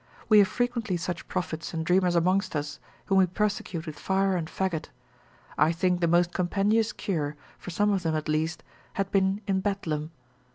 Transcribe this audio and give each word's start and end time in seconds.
We 0.29 0.39
have 0.39 0.47
frequently 0.47 0.97
such 0.97 1.27
prophets 1.27 1.75
and 1.75 1.85
dreamers 1.85 2.15
amongst 2.15 2.55
us, 2.55 2.79
whom 3.05 3.19
we 3.19 3.27
persecute 3.27 3.85
with 3.85 3.99
fire 3.99 4.35
and 4.35 4.47
faggot: 4.47 4.89
I 5.59 5.71
think 5.71 6.01
the 6.01 6.07
most 6.07 6.33
compendious 6.33 6.91
cure, 6.91 7.35
for 7.59 7.69
some 7.69 7.91
of 7.91 8.01
them 8.01 8.15
at 8.15 8.27
least, 8.27 8.63
had 8.93 9.11
been 9.11 9.41
in 9.45 9.59
Bedlam. 9.59 10.09